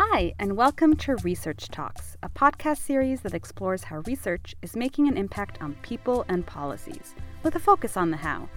Hi, 0.00 0.32
and 0.38 0.56
welcome 0.56 0.94
to 0.98 1.16
Research 1.24 1.66
Talks, 1.70 2.16
a 2.22 2.28
podcast 2.28 2.78
series 2.78 3.22
that 3.22 3.34
explores 3.34 3.82
how 3.82 4.04
research 4.06 4.54
is 4.62 4.76
making 4.76 5.08
an 5.08 5.16
impact 5.16 5.60
on 5.60 5.74
people 5.82 6.24
and 6.28 6.46
policies, 6.46 7.16
with 7.42 7.56
a 7.56 7.58
focus 7.58 7.96
on 7.96 8.12
the 8.12 8.16
how. 8.16 8.48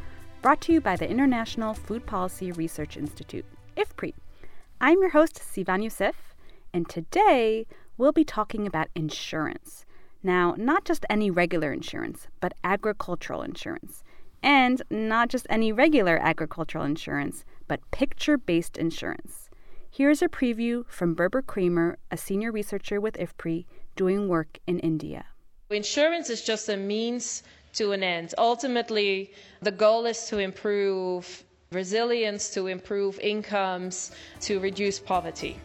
Brought 0.44 0.62
to 0.62 0.72
you 0.72 0.80
by 0.80 0.96
the 0.96 1.10
International 1.10 1.74
Food 1.74 2.06
Policy 2.06 2.52
Research 2.52 2.96
Institute, 2.96 3.44
IFPRI. 3.76 4.14
I'm 4.80 5.00
your 5.00 5.10
host, 5.10 5.42
Sivan 5.42 5.82
Yosef, 5.82 6.36
and 6.76 6.88
today 6.88 7.66
we'll 7.98 8.12
be 8.12 8.24
talking 8.24 8.68
about 8.68 8.90
insurance. 8.94 9.84
Now, 10.22 10.54
not 10.60 10.86
just 10.86 11.08
any 11.10 11.32
regular 11.32 11.74
insurance, 11.74 12.28
but 12.40 12.54
agricultural 12.64 13.42
insurance. 13.42 14.04
And 14.44 14.80
not 14.92 15.30
just 15.30 15.48
any 15.50 15.72
regular 15.72 16.20
agricultural 16.20 16.84
insurance, 16.84 17.46
but 17.68 17.90
picture 17.90 18.38
based 18.38 18.78
insurance. 18.78 19.41
Here's 19.94 20.22
a 20.22 20.30
preview 20.30 20.86
from 20.88 21.16
Berber 21.16 21.42
Kramer, 21.42 21.98
a 22.10 22.16
senior 22.16 22.54
researcher 22.54 23.02
with 23.02 23.16
IFPRI 23.16 23.66
doing 23.98 24.30
work 24.30 24.58
in 24.66 24.80
India. 24.80 25.26
Insurance 25.70 26.30
is 26.30 26.42
just 26.42 26.70
a 26.70 26.78
means 26.78 27.44
to 27.74 27.92
an 27.92 28.02
end. 28.02 28.34
Ultimately, 28.38 29.34
the 29.62 29.72
goal 29.72 30.06
is 30.06 30.28
to 30.28 30.38
improve 30.38 31.44
resilience, 31.74 32.52
to 32.52 32.68
improve 32.68 33.20
incomes, 33.20 34.12
to 34.40 34.62
reduce 34.62 34.98
poverty. 34.98 35.60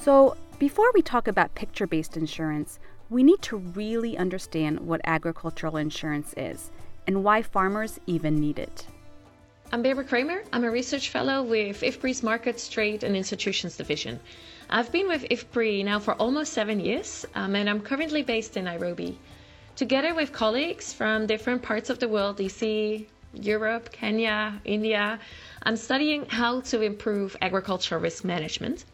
So, 0.00 0.36
before 0.60 0.92
we 0.94 1.02
talk 1.02 1.26
about 1.26 1.56
picture 1.56 1.88
based 1.88 2.16
insurance, 2.16 2.78
we 3.10 3.24
need 3.24 3.42
to 3.42 3.56
really 3.56 4.16
understand 4.16 4.78
what 4.78 5.00
agricultural 5.02 5.76
insurance 5.76 6.34
is 6.36 6.70
and 7.06 7.22
why 7.24 7.42
farmers 7.42 7.98
even 8.06 8.40
need 8.40 8.58
it. 8.58 8.86
I'm 9.72 9.82
Berber 9.82 10.04
Kramer. 10.04 10.42
I'm 10.52 10.64
a 10.64 10.70
research 10.70 11.08
fellow 11.08 11.42
with 11.42 11.80
IFPRI's 11.80 12.22
Markets, 12.22 12.68
Trade 12.68 13.02
and 13.02 13.16
Institutions 13.16 13.76
Division. 13.76 14.20
I've 14.70 14.92
been 14.92 15.08
with 15.08 15.24
IFPRI 15.28 15.84
now 15.84 15.98
for 15.98 16.14
almost 16.14 16.52
seven 16.52 16.80
years, 16.80 17.26
um, 17.34 17.56
and 17.56 17.68
I'm 17.68 17.80
currently 17.80 18.22
based 18.22 18.56
in 18.56 18.64
Nairobi. 18.64 19.18
Together 19.76 20.14
with 20.14 20.32
colleagues 20.32 20.92
from 20.92 21.26
different 21.26 21.62
parts 21.62 21.90
of 21.90 21.98
the 21.98 22.08
world, 22.08 22.38
DC, 22.38 23.06
Europe, 23.32 23.90
Kenya, 23.90 24.60
India, 24.64 25.18
I'm 25.64 25.76
studying 25.76 26.26
how 26.26 26.60
to 26.60 26.80
improve 26.82 27.36
agricultural 27.42 28.00
risk 28.00 28.24
management 28.24 28.84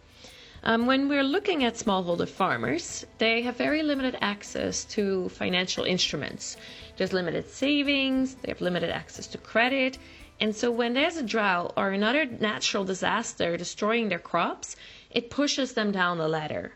um, 0.62 0.86
when 0.86 1.08
we're 1.08 1.22
looking 1.24 1.64
at 1.64 1.74
smallholder 1.74 2.28
farmers, 2.28 3.06
they 3.18 3.40
have 3.42 3.56
very 3.56 3.82
limited 3.82 4.16
access 4.20 4.84
to 4.84 5.28
financial 5.30 5.84
instruments. 5.84 6.56
There's 7.00 7.14
limited 7.14 7.48
savings, 7.48 8.34
they 8.34 8.50
have 8.50 8.60
limited 8.60 8.90
access 8.90 9.26
to 9.28 9.38
credit. 9.38 9.96
And 10.38 10.54
so 10.54 10.70
when 10.70 10.92
there's 10.92 11.16
a 11.16 11.22
drought 11.22 11.72
or 11.74 11.92
another 11.92 12.26
natural 12.26 12.84
disaster 12.84 13.56
destroying 13.56 14.10
their 14.10 14.18
crops, 14.18 14.76
it 15.10 15.30
pushes 15.30 15.72
them 15.72 15.92
down 15.92 16.18
the 16.18 16.28
ladder. 16.28 16.74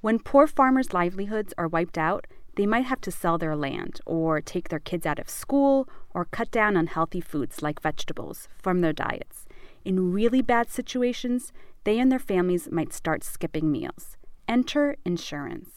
When 0.00 0.18
poor 0.18 0.48
farmers' 0.48 0.92
livelihoods 0.92 1.54
are 1.56 1.68
wiped 1.68 1.96
out, 1.96 2.26
they 2.56 2.66
might 2.66 2.86
have 2.86 3.00
to 3.02 3.12
sell 3.12 3.38
their 3.38 3.54
land 3.54 4.00
or 4.04 4.40
take 4.40 4.70
their 4.70 4.80
kids 4.80 5.06
out 5.06 5.20
of 5.20 5.30
school 5.30 5.88
or 6.12 6.24
cut 6.24 6.50
down 6.50 6.76
on 6.76 6.88
healthy 6.88 7.20
foods 7.20 7.62
like 7.62 7.80
vegetables 7.80 8.48
from 8.60 8.80
their 8.80 8.92
diets. 8.92 9.46
In 9.84 10.10
really 10.10 10.42
bad 10.42 10.68
situations, 10.68 11.52
they 11.84 12.00
and 12.00 12.10
their 12.10 12.18
families 12.18 12.72
might 12.72 12.92
start 12.92 13.22
skipping 13.22 13.70
meals. 13.70 14.16
Enter 14.48 14.96
insurance. 15.04 15.73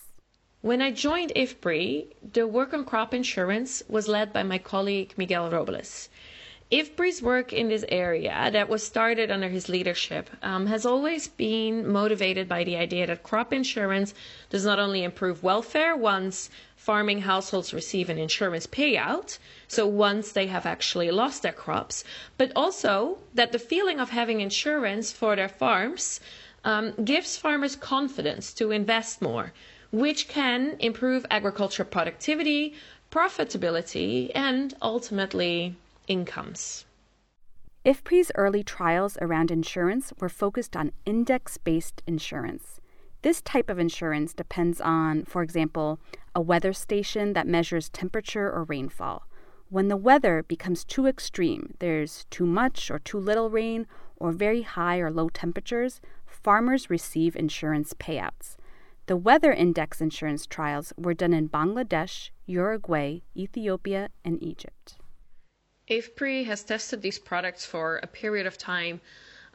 When 0.62 0.82
I 0.82 0.90
joined 0.90 1.32
IFPRI, 1.36 2.08
the 2.34 2.48
work 2.48 2.74
on 2.74 2.84
crop 2.84 3.14
insurance 3.14 3.84
was 3.88 4.08
led 4.08 4.34
by 4.34 4.42
my 4.42 4.58
colleague 4.58 5.14
Miguel 5.16 5.52
Robles. 5.52 6.10
IFPRI's 6.72 7.22
work 7.22 7.54
in 7.54 7.70
this 7.70 7.86
area 7.90 8.50
that 8.52 8.68
was 8.68 8.82
started 8.84 9.30
under 9.30 9.50
his 9.50 9.70
leadership 9.70 10.32
um, 10.42 10.66
has 10.66 10.84
always 10.84 11.28
been 11.28 11.88
motivated 11.88 12.50
by 12.50 12.64
the 12.64 12.76
idea 12.76 13.06
that 13.06 13.22
crop 13.22 13.54
insurance 13.54 14.16
does 14.50 14.66
not 14.66 14.80
only 14.80 15.04
improve 15.04 15.44
welfare 15.44 15.96
once 15.96 16.50
farming 16.76 17.22
households 17.22 17.72
receive 17.72 18.10
an 18.10 18.18
insurance 18.18 18.66
payout, 18.66 19.38
so 19.68 19.86
once 19.86 20.32
they 20.32 20.48
have 20.48 20.66
actually 20.66 21.12
lost 21.12 21.44
their 21.44 21.54
crops, 21.54 22.04
but 22.36 22.52
also 22.56 23.20
that 23.36 23.52
the 23.52 23.60
feeling 23.60 24.00
of 24.00 24.10
having 24.10 24.42
insurance 24.42 25.12
for 25.12 25.36
their 25.36 25.50
farms 25.50 26.20
um, 26.66 26.94
gives 27.06 27.38
farmers 27.38 27.76
confidence 27.76 28.52
to 28.56 28.72
invest 28.72 29.22
more, 29.22 29.54
which 29.92 30.28
can 30.28 30.76
improve 30.80 31.26
agriculture 31.30 31.84
productivity, 31.84 32.74
profitability, 33.12 34.32
and 34.36 34.74
ultimately 34.82 35.76
incomes. 36.08 36.86
IFPRI's 37.86 38.32
early 38.36 38.64
trials 38.64 39.18
around 39.22 39.50
insurance 39.50 40.12
were 40.20 40.28
focused 40.28 40.76
on 40.76 40.92
index 41.06 41.58
based 41.58 42.02
insurance. 42.06 42.82
This 43.22 43.42
type 43.42 43.70
of 43.70 43.80
insurance 43.80 44.34
depends 44.34 44.82
on, 44.82 45.24
for 45.24 45.42
example, 45.42 46.00
a 46.36 46.42
weather 46.42 46.74
station 46.74 47.32
that 47.32 47.48
measures 47.48 47.90
temperature 47.90 48.52
or 48.52 48.66
rainfall. 48.66 49.24
When 49.70 49.88
the 49.88 49.96
weather 49.98 50.44
becomes 50.44 50.84
too 50.84 51.08
extreme, 51.08 51.76
there's 51.80 52.26
too 52.30 52.46
much 52.46 52.92
or 52.92 53.00
too 53.00 53.20
little 53.20 53.50
rain, 53.50 53.88
or 54.18 54.34
very 54.34 54.64
high 54.64 54.98
or 55.00 55.10
low 55.10 55.30
temperatures, 55.30 56.02
farmers 56.26 56.90
receive 56.90 57.38
insurance 57.38 57.94
payouts. 57.94 58.57
The 59.08 59.18
weather 59.18 59.54
index 59.54 60.02
insurance 60.02 60.46
trials 60.46 60.94
were 60.98 61.14
done 61.14 61.34
in 61.34 61.48
Bangladesh, 61.48 62.30
Uruguay, 62.46 63.22
Ethiopia, 63.36 64.10
and 64.26 64.44
Egypt. 64.44 64.98
IFPRI 65.90 66.46
has 66.46 66.64
tested 66.64 67.02
these 67.02 67.18
products 67.18 67.66
for 67.66 68.02
a 68.04 68.08
period 68.08 68.46
of 68.46 68.58
time 68.58 69.00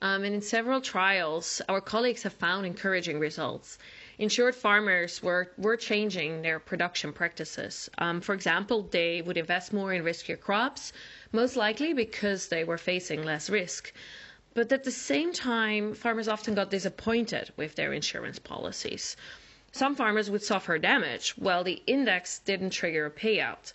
um, 0.03 0.25
and 0.25 0.35
in 0.35 0.43
several 0.43 0.81
trials, 0.81 1.63
our 1.69 1.81
colleagues 1.81 2.25
have 2.25 2.33
found 2.33 2.67
encouraging 2.67 3.21
results. 3.21 3.79
Insured 4.19 4.57
farmers 4.57 5.23
were, 5.23 5.53
were 5.57 5.77
changing 5.77 6.43
their 6.43 6.59
production 6.59 7.13
practices. 7.13 7.89
Um, 7.99 8.21
for 8.21 8.35
example, 8.35 8.83
they 8.91 9.23
would 9.23 9.37
invest 9.37 9.73
more 9.73 9.93
in 9.93 10.03
riskier 10.03 10.41
crops, 10.41 10.93
most 11.31 11.55
likely 11.55 11.93
because 11.93 12.49
they 12.49 12.65
were 12.65 12.79
facing 12.79 13.23
less 13.23 13.49
risk. 13.49 13.93
But 14.55 14.71
at 14.71 14.85
the 14.85 14.91
same 14.91 15.33
time, 15.33 15.95
farmers 15.95 16.29
often 16.29 16.55
got 16.55 16.69
disappointed 16.71 17.51
with 17.57 17.75
their 17.75 17.95
insurance 17.95 18.39
policies. 18.39 19.17
Some 19.73 19.97
farmers 19.97 20.31
would 20.31 20.43
suffer 20.43 20.77
damage, 20.77 21.31
while 21.39 21.65
the 21.65 21.83
index 21.87 22.39
didn't 22.39 22.69
trigger 22.71 23.07
a 23.07 23.11
payout. 23.11 23.73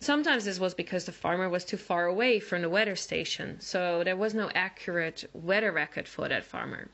Sometimes 0.00 0.46
this 0.46 0.58
was 0.58 0.72
because 0.72 1.04
the 1.04 1.12
farmer 1.12 1.50
was 1.50 1.62
too 1.66 1.76
far 1.76 2.06
away 2.06 2.40
from 2.40 2.62
the 2.62 2.70
weather 2.70 2.96
station, 2.96 3.60
so 3.60 4.02
there 4.02 4.16
was 4.16 4.32
no 4.32 4.50
accurate 4.54 5.28
weather 5.34 5.70
record 5.70 6.08
for 6.08 6.26
that 6.28 6.44
farmer. 6.44 6.88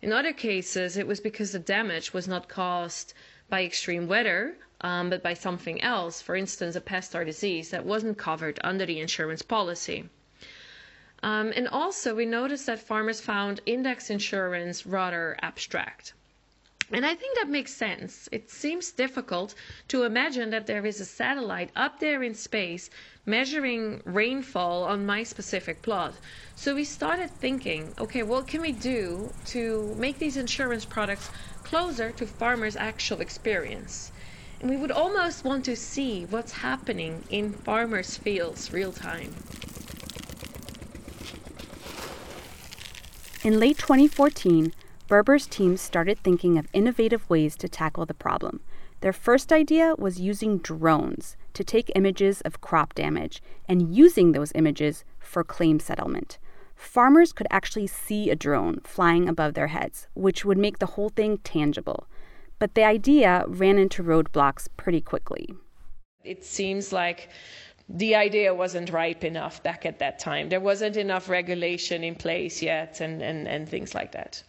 In 0.00 0.10
other 0.10 0.32
cases, 0.32 0.96
it 0.96 1.06
was 1.06 1.20
because 1.20 1.52
the 1.52 1.58
damage 1.58 2.14
was 2.14 2.26
not 2.26 2.48
caused 2.48 3.12
by 3.50 3.62
extreme 3.62 4.08
weather, 4.08 4.56
um, 4.80 5.10
but 5.10 5.22
by 5.22 5.34
something 5.34 5.82
else, 5.82 6.22
for 6.22 6.34
instance, 6.34 6.74
a 6.76 6.80
pest 6.80 7.14
or 7.14 7.26
disease 7.26 7.68
that 7.72 7.84
wasn't 7.84 8.16
covered 8.16 8.58
under 8.64 8.86
the 8.86 9.00
insurance 9.00 9.42
policy. 9.42 10.08
Um, 11.22 11.52
and 11.54 11.68
also, 11.68 12.14
we 12.14 12.24
noticed 12.24 12.66
that 12.66 12.80
farmers 12.80 13.20
found 13.20 13.60
index 13.66 14.08
insurance 14.10 14.86
rather 14.86 15.36
abstract. 15.42 16.14
And 16.92 17.06
I 17.06 17.14
think 17.14 17.36
that 17.36 17.48
makes 17.48 17.72
sense. 17.72 18.28
It 18.32 18.50
seems 18.50 18.90
difficult 18.90 19.54
to 19.88 20.02
imagine 20.02 20.50
that 20.50 20.66
there 20.66 20.84
is 20.84 21.00
a 21.00 21.04
satellite 21.04 21.70
up 21.76 22.00
there 22.00 22.22
in 22.24 22.34
space 22.34 22.90
measuring 23.24 24.02
rainfall 24.04 24.82
on 24.82 25.06
my 25.06 25.22
specific 25.22 25.82
plot. 25.82 26.14
So 26.56 26.74
we 26.74 26.82
started 26.82 27.30
thinking, 27.30 27.94
okay, 27.98 28.24
what 28.24 28.48
can 28.48 28.60
we 28.60 28.72
do 28.72 29.32
to 29.46 29.94
make 29.98 30.18
these 30.18 30.36
insurance 30.36 30.84
products 30.84 31.30
closer 31.62 32.10
to 32.10 32.26
farmers' 32.26 32.74
actual 32.74 33.20
experience? 33.20 34.10
And 34.60 34.68
we 34.68 34.76
would 34.76 34.90
almost 34.90 35.44
want 35.44 35.64
to 35.66 35.76
see 35.76 36.24
what's 36.24 36.52
happening 36.52 37.22
in 37.30 37.52
farmers' 37.52 38.16
fields 38.16 38.72
real 38.72 38.92
time. 38.92 39.32
In 43.42 43.58
late 43.58 43.78
2014, 43.78 44.74
Berber's 45.08 45.46
team 45.46 45.78
started 45.78 46.18
thinking 46.18 46.58
of 46.58 46.68
innovative 46.74 47.28
ways 47.30 47.56
to 47.56 47.70
tackle 47.70 48.04
the 48.04 48.12
problem. 48.12 48.60
Their 49.00 49.14
first 49.14 49.50
idea 49.50 49.94
was 49.96 50.20
using 50.20 50.58
drones 50.58 51.38
to 51.54 51.64
take 51.64 51.90
images 51.94 52.42
of 52.42 52.60
crop 52.60 52.94
damage 52.94 53.42
and 53.66 53.96
using 53.96 54.32
those 54.32 54.52
images 54.54 55.04
for 55.18 55.42
claim 55.42 55.80
settlement. 55.80 56.38
Farmers 56.74 57.32
could 57.32 57.46
actually 57.50 57.86
see 57.86 58.28
a 58.28 58.36
drone 58.36 58.80
flying 58.84 59.26
above 59.26 59.54
their 59.54 59.68
heads, 59.68 60.06
which 60.12 60.44
would 60.44 60.58
make 60.58 60.78
the 60.78 60.92
whole 60.94 61.08
thing 61.08 61.38
tangible. 61.38 62.06
But 62.58 62.74
the 62.74 62.84
idea 62.84 63.44
ran 63.48 63.78
into 63.78 64.04
roadblocks 64.04 64.68
pretty 64.76 65.00
quickly. 65.00 65.48
It 66.22 66.44
seems 66.44 66.92
like 66.92 67.30
the 67.92 68.14
idea 68.14 68.54
wasn't 68.54 68.90
ripe 68.90 69.24
enough 69.24 69.62
back 69.62 69.84
at 69.84 69.98
that 69.98 70.18
time. 70.18 70.48
There 70.48 70.60
wasn't 70.60 70.96
enough 70.96 71.28
regulation 71.28 72.04
in 72.04 72.14
place 72.14 72.62
yet 72.62 73.00
and, 73.00 73.20
and, 73.20 73.48
and 73.48 73.68
things 73.68 73.94
like 73.94 74.12
that. 74.12 74.42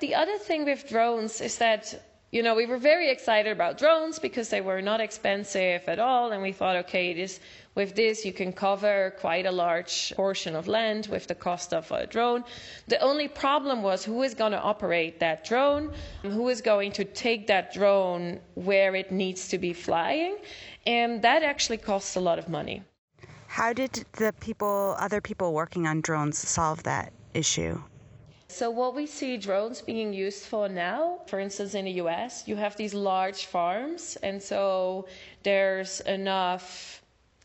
The 0.00 0.14
other 0.16 0.38
thing 0.38 0.64
with 0.64 0.88
drones 0.88 1.40
is 1.40 1.58
that 1.58 1.94
you 2.34 2.42
know, 2.42 2.56
we 2.56 2.66
were 2.66 2.78
very 2.78 3.10
excited 3.10 3.52
about 3.52 3.78
drones 3.78 4.18
because 4.18 4.48
they 4.48 4.60
were 4.60 4.82
not 4.82 5.00
expensive 5.00 5.82
at 5.86 6.00
all, 6.00 6.32
and 6.32 6.42
we 6.42 6.50
thought, 6.50 6.74
okay, 6.84 7.14
this 7.14 7.38
With 7.74 7.96
this, 7.96 8.24
you 8.24 8.32
can 8.32 8.52
cover 8.52 9.14
quite 9.18 9.46
a 9.46 9.50
large 9.50 10.12
portion 10.14 10.54
of 10.54 10.68
land 10.68 11.08
with 11.08 11.26
the 11.26 11.34
cost 11.34 11.74
of 11.74 11.90
a 11.90 12.06
drone. 12.06 12.44
The 12.86 13.00
only 13.00 13.26
problem 13.26 13.82
was 13.82 14.04
who 14.04 14.22
is 14.22 14.34
going 14.34 14.52
to 14.52 14.60
operate 14.60 15.18
that 15.18 15.44
drone, 15.44 15.92
who 16.22 16.48
is 16.48 16.60
going 16.60 16.92
to 16.92 17.04
take 17.04 17.48
that 17.48 17.72
drone 17.72 18.38
where 18.54 18.94
it 18.94 19.10
needs 19.10 19.48
to 19.48 19.58
be 19.58 19.72
flying, 19.72 20.36
and 20.86 21.20
that 21.22 21.42
actually 21.42 21.78
costs 21.78 22.14
a 22.14 22.20
lot 22.20 22.38
of 22.38 22.48
money. 22.48 22.82
How 23.48 23.72
did 23.72 24.04
the 24.12 24.32
people, 24.38 24.94
other 24.98 25.20
people 25.20 25.52
working 25.52 25.86
on 25.86 26.00
drones, 26.00 26.38
solve 26.38 26.84
that 26.84 27.12
issue? 27.34 27.82
So, 28.54 28.70
what 28.70 28.94
we 28.94 29.06
see 29.06 29.36
drones 29.36 29.82
being 29.82 30.12
used 30.12 30.44
for 30.44 30.68
now, 30.68 31.18
for 31.26 31.40
instance, 31.40 31.74
in 31.74 31.86
the 31.86 31.96
US, 32.04 32.46
you 32.46 32.54
have 32.54 32.76
these 32.76 32.94
large 32.94 33.46
farms, 33.46 34.16
and 34.22 34.40
so 34.40 35.08
there's 35.42 35.98
enough 36.02 37.02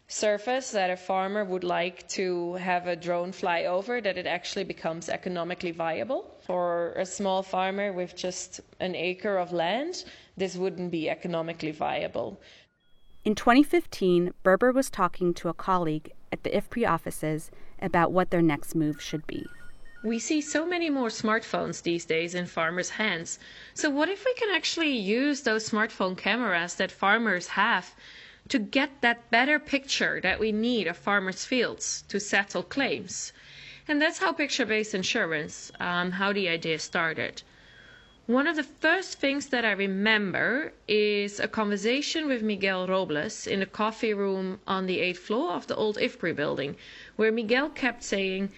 surface 0.08 0.70
that 0.70 0.92
a 0.92 0.96
farmer 0.96 1.44
would 1.44 1.64
like 1.64 2.08
to 2.10 2.54
have 2.58 2.86
a 2.86 2.96
drone 2.96 3.32
fly 3.32 3.64
over 3.64 4.00
that 4.02 4.20
it 4.20 4.28
actually 4.28 4.64
becomes 4.64 5.10
economically 5.10 5.72
viable. 5.72 6.38
For 6.46 6.94
a 6.94 7.08
small 7.08 7.42
farmer 7.42 7.92
with 7.92 8.16
just 8.16 8.62
an 8.80 8.94
acre 8.94 9.38
of 9.38 9.52
land, 9.52 10.06
this 10.38 10.56
wouldn't 10.58 10.92
be 10.92 11.10
economically 11.10 11.72
viable. 11.72 12.40
In 13.26 13.34
2015, 13.34 14.36
Berber 14.44 14.72
was 14.72 14.92
talking 14.92 15.34
to 15.34 15.50
a 15.50 15.56
colleague 15.56 16.12
at 16.32 16.44
the 16.44 16.52
IFPRI 16.52 16.88
offices 16.88 17.50
about 17.82 18.12
what 18.12 18.30
their 18.30 18.44
next 18.44 18.76
move 18.76 19.02
should 19.02 19.26
be. 19.26 19.48
We 20.02 20.20
see 20.20 20.42
so 20.42 20.66
many 20.66 20.90
more 20.90 21.10
smartphones 21.10 21.84
these 21.84 22.06
days 22.06 22.34
in 22.34 22.46
farmers' 22.46 22.92
hands. 22.92 23.40
So, 23.74 23.90
what 23.90 24.10
if 24.10 24.24
we 24.24 24.34
can 24.36 24.50
actually 24.56 24.96
use 24.96 25.42
those 25.42 25.70
smartphone 25.70 26.18
cameras 26.18 26.76
that 26.76 26.92
farmers 26.92 27.48
have 27.48 27.96
to 28.50 28.58
get 28.58 29.02
that 29.02 29.30
better 29.30 29.60
picture 29.60 30.20
that 30.22 30.40
we 30.40 30.52
need 30.52 30.88
of 30.88 30.98
farmers' 30.98 31.46
fields 31.46 32.04
to 32.08 32.20
settle 32.20 32.64
claims. 32.64 33.32
And 33.88 34.02
that's 34.02 34.18
how 34.18 34.34
picture 34.34 34.66
based 34.66 34.96
insurance, 34.96 35.72
um, 35.80 36.12
how 36.12 36.34
the 36.34 36.50
idea 36.50 36.80
started. 36.80 37.44
One 38.26 38.48
of 38.48 38.56
the 38.56 38.64
first 38.64 39.20
things 39.20 39.48
that 39.48 39.66
I 39.66 39.72
remember 39.72 40.74
is 40.88 41.40
a 41.40 41.48
conversation 41.48 42.28
with 42.28 42.42
Miguel 42.42 42.88
Robles 42.88 43.46
in 43.46 43.62
a 43.62 43.68
coffee 43.68 44.14
room 44.14 44.60
on 44.68 44.88
the 44.88 45.00
eighth 45.00 45.20
floor 45.20 45.52
of 45.52 45.68
the 45.68 45.76
old 45.76 45.98
IFPRI 45.98 46.36
building, 46.36 46.76
where 47.18 47.32
Miguel 47.32 47.70
kept 47.70 48.04
saying, 48.04 48.52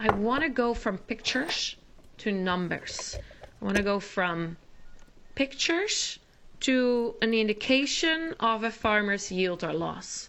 I 0.00 0.12
want 0.12 0.44
to 0.44 0.48
go 0.48 0.74
from 0.74 0.98
pictures 0.98 1.74
to 2.18 2.30
numbers. 2.30 3.18
I 3.60 3.64
want 3.64 3.76
to 3.78 3.82
go 3.82 3.98
from 3.98 4.56
pictures 5.34 6.20
to 6.60 7.16
an 7.20 7.34
indication 7.34 8.32
of 8.38 8.62
a 8.62 8.70
farmer's 8.70 9.32
yield 9.32 9.64
or 9.64 9.72
loss. 9.72 10.28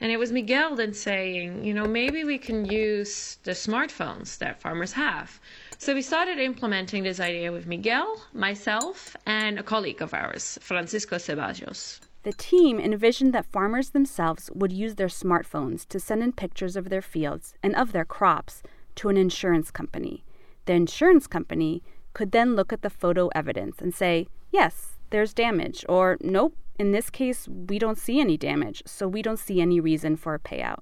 And 0.00 0.10
it 0.10 0.16
was 0.16 0.32
Miguel 0.32 0.74
then 0.74 0.92
saying, 0.92 1.64
you 1.64 1.72
know, 1.72 1.86
maybe 1.86 2.24
we 2.24 2.38
can 2.38 2.64
use 2.64 3.38
the 3.44 3.52
smartphones 3.52 4.38
that 4.38 4.60
farmers 4.60 4.92
have. 4.94 5.40
So 5.78 5.94
we 5.94 6.02
started 6.02 6.40
implementing 6.40 7.04
this 7.04 7.20
idea 7.20 7.52
with 7.52 7.68
Miguel, 7.68 8.20
myself, 8.32 9.16
and 9.26 9.60
a 9.60 9.62
colleague 9.62 10.02
of 10.02 10.12
ours, 10.12 10.58
Francisco 10.60 11.16
Ceballos. 11.18 12.00
The 12.24 12.32
team 12.32 12.80
envisioned 12.80 13.32
that 13.34 13.46
farmers 13.46 13.90
themselves 13.90 14.50
would 14.54 14.72
use 14.72 14.96
their 14.96 15.06
smartphones 15.06 15.86
to 15.88 16.00
send 16.00 16.22
in 16.22 16.32
pictures 16.32 16.74
of 16.74 16.88
their 16.88 17.02
fields 17.02 17.54
and 17.62 17.76
of 17.76 17.92
their 17.92 18.04
crops 18.04 18.62
to 18.96 19.08
an 19.08 19.16
insurance 19.16 19.70
company. 19.70 20.24
The 20.66 20.72
insurance 20.72 21.26
company 21.26 21.82
could 22.12 22.32
then 22.32 22.54
look 22.54 22.72
at 22.72 22.82
the 22.82 22.90
photo 22.90 23.28
evidence 23.34 23.80
and 23.80 23.94
say, 23.94 24.28
yes, 24.50 24.98
there's 25.10 25.34
damage, 25.34 25.84
or 25.88 26.16
nope, 26.20 26.56
in 26.78 26.92
this 26.92 27.10
case, 27.10 27.46
we 27.48 27.78
don't 27.78 27.98
see 27.98 28.20
any 28.20 28.36
damage, 28.36 28.82
so 28.86 29.06
we 29.06 29.22
don't 29.22 29.38
see 29.38 29.60
any 29.60 29.78
reason 29.78 30.16
for 30.16 30.34
a 30.34 30.40
payout. 30.40 30.80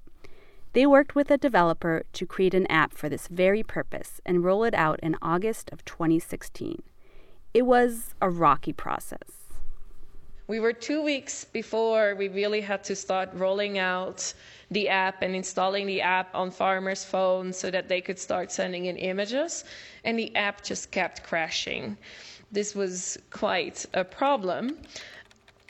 They 0.73 0.87
worked 0.87 1.13
with 1.13 1.29
a 1.29 1.37
developer 1.37 2.03
to 2.13 2.25
create 2.25 2.55
an 2.55 2.65
app 2.67 2.93
for 2.93 3.09
this 3.09 3.27
very 3.27 3.61
purpose 3.61 4.19
and 4.25 4.43
roll 4.43 4.63
it 4.63 4.73
out 4.73 4.99
in 5.01 5.15
August 5.21 5.69
of 5.71 5.85
2016. 5.85 6.81
It 7.53 7.63
was 7.63 8.15
a 8.19 8.29
rocky 8.29 8.73
process. 8.73 9.42
We 10.47 10.59
were 10.59 10.73
two 10.73 11.01
weeks 11.01 11.45
before 11.45 12.15
we 12.15 12.27
really 12.27 12.59
had 12.59 12.83
to 12.85 12.95
start 12.95 13.29
rolling 13.33 13.77
out 13.77 14.33
the 14.71 14.89
app 14.89 15.21
and 15.21 15.35
installing 15.35 15.85
the 15.87 16.01
app 16.01 16.35
on 16.35 16.51
farmers' 16.51 17.05
phones 17.05 17.57
so 17.57 17.71
that 17.71 17.87
they 17.87 18.01
could 18.01 18.19
start 18.19 18.51
sending 18.51 18.85
in 18.85 18.97
images, 18.97 19.63
and 20.03 20.19
the 20.19 20.35
app 20.35 20.61
just 20.61 20.91
kept 20.91 21.23
crashing 21.23 21.97
this 22.53 22.75
was 22.75 23.17
quite 23.31 23.83
a 23.93 24.03
problem. 24.03 24.77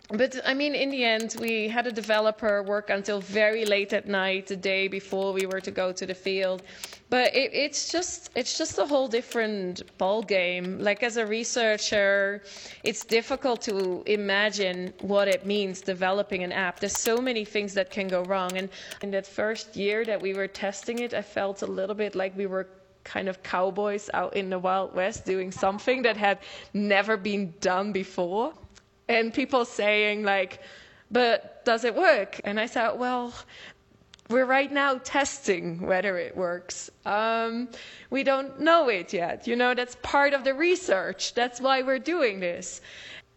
But 0.09 0.41
I 0.45 0.53
mean, 0.53 0.75
in 0.75 0.89
the 0.89 1.05
end, 1.05 1.37
we 1.39 1.69
had 1.69 1.87
a 1.87 1.91
developer 1.91 2.61
work 2.61 2.89
until 2.89 3.21
very 3.21 3.63
late 3.63 3.93
at 3.93 4.05
night, 4.05 4.47
the 4.47 4.57
day 4.57 4.89
before 4.89 5.31
we 5.31 5.45
were 5.45 5.61
to 5.61 5.71
go 5.71 5.93
to 5.93 6.05
the 6.05 6.13
field. 6.13 6.61
But 7.09 7.33
it, 7.33 7.51
it's 7.53 7.89
just 7.89 8.29
it's 8.35 8.57
just 8.57 8.77
a 8.77 8.85
whole 8.85 9.07
different 9.07 9.81
ball 9.97 10.21
game. 10.21 10.77
Like 10.79 11.03
as 11.03 11.15
a 11.15 11.25
researcher, 11.25 12.43
it's 12.83 13.05
difficult 13.05 13.61
to 13.61 14.03
imagine 14.05 14.93
what 14.99 15.29
it 15.29 15.45
means 15.45 15.79
developing 15.79 16.43
an 16.43 16.51
app. 16.51 16.81
There's 16.81 16.97
so 16.99 17.17
many 17.21 17.45
things 17.45 17.73
that 17.75 17.89
can 17.89 18.09
go 18.09 18.23
wrong. 18.23 18.57
And 18.57 18.69
in 19.01 19.11
that 19.11 19.25
first 19.25 19.77
year 19.77 20.03
that 20.03 20.21
we 20.21 20.33
were 20.33 20.47
testing 20.47 20.99
it, 20.99 21.13
I 21.13 21.21
felt 21.21 21.61
a 21.61 21.67
little 21.67 21.95
bit 21.95 22.13
like 22.13 22.35
we 22.35 22.45
were 22.45 22.67
kind 23.05 23.29
of 23.29 23.41
cowboys 23.41 24.09
out 24.13 24.35
in 24.35 24.49
the 24.49 24.59
Wild 24.59 24.93
West 24.93 25.25
doing 25.25 25.51
something 25.51 26.01
that 26.01 26.17
had 26.17 26.39
never 26.73 27.15
been 27.15 27.53
done 27.61 27.93
before. 27.93 28.53
And 29.07 29.33
people 29.33 29.65
saying, 29.65 30.23
like, 30.23 30.59
but 31.11 31.63
does 31.65 31.83
it 31.83 31.95
work? 31.95 32.39
And 32.43 32.59
I 32.59 32.67
thought, 32.67 32.97
well, 32.97 33.33
we're 34.29 34.45
right 34.45 34.71
now 34.71 34.95
testing 35.03 35.81
whether 35.81 36.17
it 36.17 36.35
works. 36.35 36.89
Um, 37.05 37.69
we 38.09 38.23
don't 38.23 38.59
know 38.59 38.89
it 38.89 39.13
yet. 39.13 39.47
You 39.47 39.55
know, 39.55 39.73
that's 39.73 39.97
part 40.01 40.33
of 40.33 40.43
the 40.43 40.53
research. 40.53 41.33
That's 41.33 41.59
why 41.59 41.81
we're 41.81 41.99
doing 41.99 42.39
this. 42.39 42.81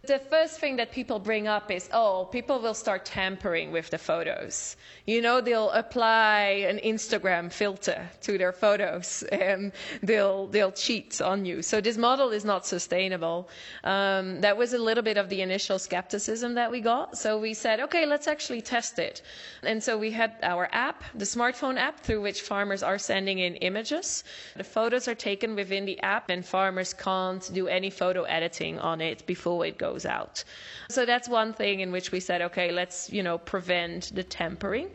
The 0.06 0.20
first 0.31 0.61
thing 0.61 0.76
that 0.76 0.93
people 0.93 1.19
bring 1.19 1.49
up 1.49 1.69
is, 1.70 1.88
oh, 1.93 2.29
people 2.31 2.61
will 2.61 2.75
start 2.75 3.05
tampering 3.05 3.73
with 3.73 3.91
the 3.91 3.99
photos. 3.99 4.76
You 5.05 5.20
know, 5.20 5.41
they'll 5.41 5.70
apply 5.70 6.67
an 6.70 6.79
Instagram 6.79 7.50
filter 7.50 8.08
to 8.23 8.38
their 8.38 8.53
photos 8.53 9.25
and 9.32 9.73
they'll 10.03 10.47
they'll 10.47 10.70
cheat 10.70 11.20
on 11.20 11.44
you. 11.44 11.61
So 11.62 11.81
this 11.81 11.97
model 11.97 12.31
is 12.31 12.44
not 12.44 12.67
sustainable. 12.67 13.49
Um, 13.82 14.41
that 14.43 14.56
was 14.56 14.73
a 14.75 14.79
little 14.79 15.03
bit 15.03 15.17
of 15.17 15.29
the 15.29 15.43
initial 15.43 15.79
skepticism 15.79 16.55
that 16.55 16.70
we 16.70 16.81
got. 16.81 17.19
So 17.19 17.38
we 17.38 17.52
said, 17.55 17.81
okay, 17.81 18.06
let's 18.06 18.29
actually 18.29 18.62
test 18.62 19.00
it. 19.00 19.23
And 19.64 19.82
so 19.82 19.99
we 19.99 20.12
had 20.12 20.37
our 20.43 20.69
app, 20.70 21.02
the 21.14 21.25
smartphone 21.25 21.79
app, 21.79 21.99
through 22.00 22.23
which 22.23 22.42
farmers 22.42 22.83
are 22.83 22.99
sending 22.99 23.40
in 23.40 23.57
images. 23.57 24.23
The 24.54 24.64
photos 24.64 25.09
are 25.09 25.16
taken 25.16 25.57
within 25.57 25.85
the 25.85 26.00
app, 26.00 26.31
and 26.31 26.45
farmers 26.45 26.95
can't 26.95 27.42
do 27.52 27.66
any 27.66 27.90
photo 27.90 28.23
editing 28.23 28.78
on 28.78 29.00
it 29.00 29.26
before 29.26 29.66
it 29.66 29.78
goes 29.78 29.96
goes 29.97 30.05
out. 30.05 30.45
So 30.91 31.07
that's 31.07 31.29
one 31.29 31.55
thing 31.55 31.81
in 31.81 31.91
which 31.91 32.12
we 32.12 32.21
said, 32.21 32.43
okay, 32.43 32.71
let's 32.71 33.11
you 33.11 33.23
know 33.23 33.38
prevent 33.38 34.15
the 34.15 34.23
tampering. 34.23 34.91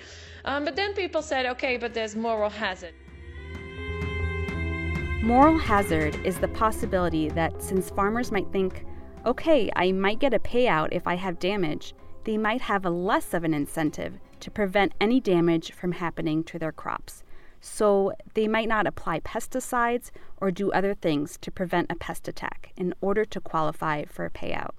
Um, 0.46 0.64
but 0.66 0.76
then 0.76 0.94
people 0.94 1.24
said, 1.24 1.46
okay, 1.54 1.78
but 1.78 1.94
there's 1.94 2.16
moral 2.16 2.50
hazard. 2.50 2.94
Moral 5.24 5.58
hazard 5.58 6.16
is 6.26 6.40
the 6.40 6.48
possibility 6.50 7.30
that 7.30 7.62
since 7.62 7.90
farmers 7.90 8.32
might 8.32 8.52
think, 8.52 8.86
okay, 9.26 9.72
I 9.76 9.92
might 9.92 10.20
get 10.20 10.34
a 10.34 10.40
payout 10.40 10.90
if 10.92 11.08
I 11.08 11.16
have 11.16 11.40
damage, 11.40 11.94
they 12.24 12.38
might 12.38 12.62
have 12.62 12.86
a 12.86 12.90
less 12.90 13.34
of 13.34 13.44
an 13.44 13.54
incentive 13.54 14.14
to 14.40 14.52
prevent 14.52 14.94
any 15.00 15.20
damage 15.20 15.74
from 15.74 15.92
happening 15.94 16.44
to 16.46 16.60
their 16.60 16.72
crops. 16.72 17.24
So 17.60 18.14
they 18.34 18.48
might 18.48 18.68
not 18.68 18.88
apply 18.88 19.20
pesticides 19.20 20.10
or 20.38 20.50
do 20.52 20.72
other 20.72 20.96
things 20.96 21.38
to 21.42 21.52
prevent 21.52 21.92
a 21.92 21.96
pest 21.96 22.28
attack 22.28 22.74
in 22.76 22.94
order 23.02 23.26
to 23.26 23.40
qualify 23.40 24.06
for 24.06 24.26
a 24.26 24.32
payout. 24.32 24.74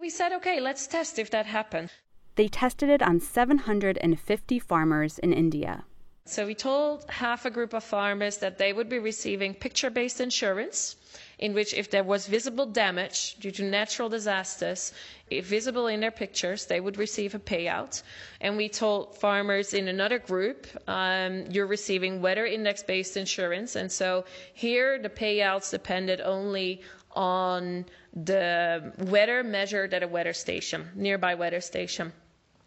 We 0.00 0.08
said, 0.08 0.32
okay, 0.32 0.60
let's 0.60 0.86
test 0.86 1.18
if 1.18 1.30
that 1.30 1.44
happens. 1.44 1.90
They 2.36 2.48
tested 2.48 2.88
it 2.88 3.02
on 3.02 3.20
750 3.20 4.58
farmers 4.58 5.18
in 5.18 5.34
India. 5.34 5.84
So 6.24 6.46
we 6.46 6.54
told 6.54 7.04
half 7.10 7.44
a 7.44 7.50
group 7.50 7.74
of 7.74 7.84
farmers 7.84 8.38
that 8.38 8.56
they 8.56 8.72
would 8.72 8.88
be 8.88 8.98
receiving 8.98 9.52
picture 9.52 9.90
based 9.90 10.20
insurance, 10.20 10.96
in 11.38 11.52
which, 11.52 11.74
if 11.74 11.90
there 11.90 12.04
was 12.04 12.26
visible 12.26 12.66
damage 12.66 13.34
due 13.40 13.50
to 13.50 13.64
natural 13.64 14.08
disasters, 14.08 14.92
if 15.28 15.44
visible 15.46 15.86
in 15.88 16.00
their 16.00 16.10
pictures, 16.10 16.66
they 16.66 16.80
would 16.80 16.96
receive 16.96 17.34
a 17.34 17.38
payout. 17.38 18.02
And 18.40 18.56
we 18.56 18.68
told 18.68 19.18
farmers 19.18 19.74
in 19.74 19.88
another 19.88 20.18
group, 20.18 20.66
um, 20.86 21.46
you're 21.50 21.66
receiving 21.66 22.22
weather 22.22 22.46
index 22.46 22.82
based 22.82 23.16
insurance. 23.16 23.76
And 23.76 23.90
so 23.90 24.24
here 24.54 24.98
the 24.98 25.10
payouts 25.10 25.70
depended 25.70 26.20
only 26.20 26.82
on 27.12 27.86
the 28.14 28.92
weather 28.98 29.42
measured 29.42 29.94
at 29.94 30.02
a 30.02 30.08
weather 30.08 30.32
station, 30.32 30.88
nearby 30.94 31.34
weather 31.34 31.60
station. 31.60 32.12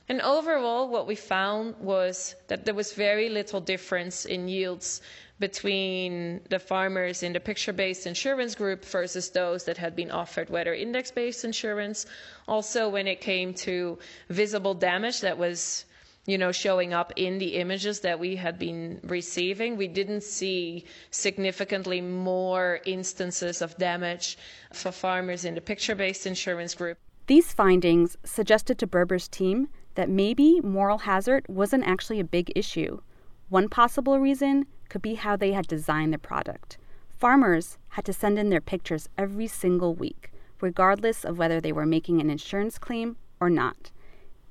And 0.10 0.22
overall, 0.22 0.90
what 0.90 1.08
we 1.08 1.16
found 1.16 1.78
was 1.80 2.36
that 2.48 2.66
there 2.66 2.74
was 2.74 2.92
very 2.94 3.30
little 3.30 3.62
difference 3.62 4.26
in 4.26 4.50
yields 4.50 5.02
between 5.40 6.42
the 6.50 6.60
farmers 6.60 7.24
in 7.24 7.34
the 7.34 7.40
picture 7.40 7.74
based 7.74 8.06
insurance 8.06 8.56
group 8.56 8.84
versus 8.86 9.30
those 9.30 9.64
that 9.66 9.78
had 9.78 9.96
been 9.96 10.12
offered 10.12 10.50
weather 10.50 10.74
index 10.74 11.12
based 11.12 11.46
insurance. 11.46 12.06
Also, 12.48 12.90
when 12.90 13.08
it 13.08 13.22
came 13.22 13.54
to 13.54 13.98
visible 14.30 14.74
damage 14.74 15.22
that 15.22 15.38
was 15.38 15.86
you 16.26 16.38
know, 16.38 16.52
showing 16.52 16.94
up 16.94 17.12
in 17.16 17.38
the 17.38 17.56
images 17.56 18.00
that 18.00 18.20
we 18.20 18.36
had 18.36 18.58
been 18.58 19.00
receiving. 19.04 19.76
We 19.76 19.88
didn't 19.88 20.24
see 20.24 20.86
significantly 21.12 22.00
more 22.00 22.80
instances 22.86 23.62
of 23.62 23.78
damage 23.78 24.38
for 24.72 24.92
farmers 24.92 25.44
in 25.44 25.56
the 25.56 25.62
picture 25.62 25.96
based 25.96 26.26
insurance 26.26 26.76
group. 26.76 26.98
These 27.28 27.54
findings 27.54 28.18
suggested 28.24 28.78
to 28.80 28.88
Berber's 28.88 29.28
team 29.28 29.70
that 29.96 30.10
maybe 30.10 30.60
moral 30.62 31.00
hazard 31.00 31.46
wasn't 31.48 31.86
actually 31.86 32.20
a 32.20 32.26
big 32.26 32.52
issue. 32.56 33.02
One 33.50 33.70
possible 33.70 34.20
reason 34.20 34.66
could 34.90 35.02
be 35.02 35.16
how 35.16 35.36
they 35.36 35.52
had 35.52 35.68
designed 35.68 36.14
the 36.14 36.18
product. 36.18 36.78
Farmers 37.10 37.78
had 37.90 38.06
to 38.06 38.14
send 38.14 38.40
in 38.40 38.50
their 38.50 38.62
pictures 38.62 39.08
every 39.18 39.48
single 39.48 39.94
week, 39.94 40.32
regardless 40.60 41.24
of 41.24 41.38
whether 41.38 41.62
they 41.62 41.72
were 41.72 41.86
making 41.86 42.20
an 42.20 42.30
insurance 42.30 42.78
claim 42.78 43.18
or 43.40 43.50
not. 43.50 43.92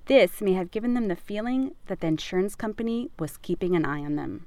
This 0.07 0.41
may 0.41 0.55
have 0.55 0.73
given 0.73 0.95
them 0.95 1.07
the 1.07 1.17
feeling 1.17 1.77
that 1.87 2.01
the 2.01 2.09
insurance 2.09 2.57
company 2.57 3.11
was 3.21 3.37
keeping 3.37 3.77
an 3.77 3.85
eye 3.85 4.05
on 4.05 4.17
them. 4.17 4.47